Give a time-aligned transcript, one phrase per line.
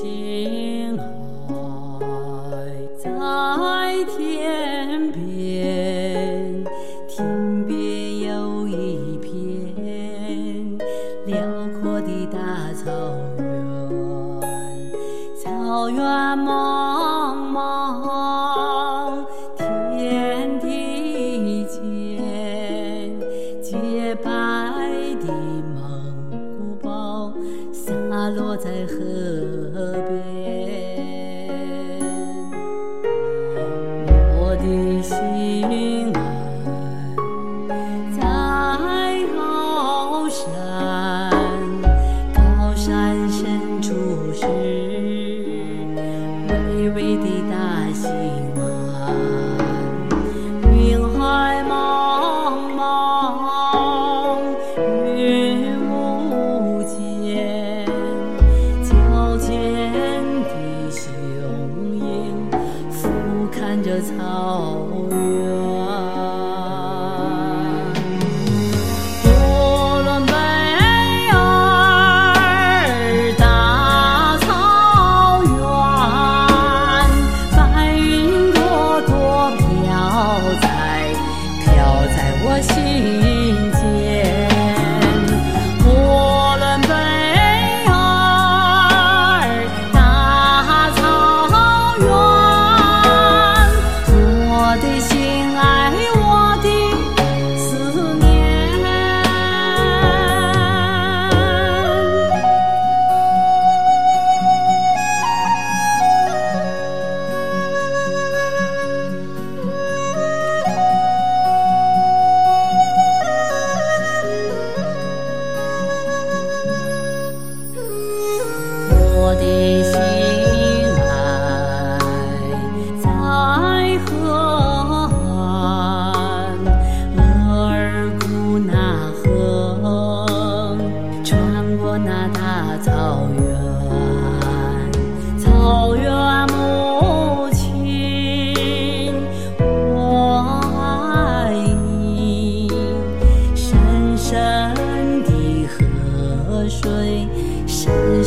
[0.00, 1.98] 心还
[2.96, 3.08] 在
[4.16, 6.64] 天边，
[7.08, 10.78] 天边有一片
[11.26, 11.36] 辽
[11.80, 12.38] 阔的大
[12.74, 12.86] 草
[13.38, 14.40] 原，
[15.42, 16.00] 草原
[16.38, 19.26] 茫茫
[19.56, 21.82] 天地间，
[23.60, 24.30] 洁白
[25.20, 25.26] 的
[25.74, 25.76] 蒙
[26.30, 27.34] 古包
[27.72, 27.90] 洒
[28.28, 29.17] 落在河。
[34.58, 36.27] 的心啊。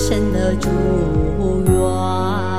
[0.02, 2.51] 神的祝愿。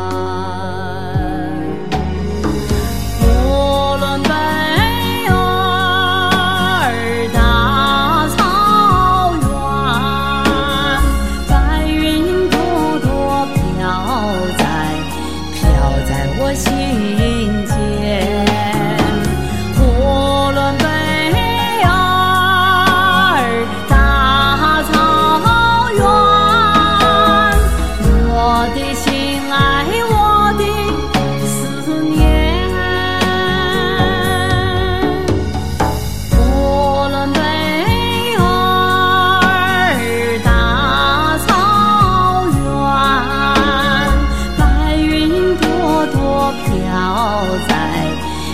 [46.64, 47.72] 飘在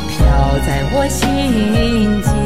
[0.08, 2.37] 飘在我心间。